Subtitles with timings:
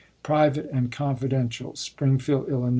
[0.23, 2.69] (Private and confidential.) Springfield, III.